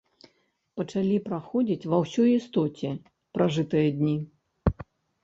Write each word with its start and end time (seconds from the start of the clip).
Пачалі 0.79 1.17
праходзіць 1.27 1.89
ва 1.91 1.99
ўсёй 2.03 2.31
істоце 2.37 2.89
пражытыя 3.37 3.93
дні. 3.99 4.15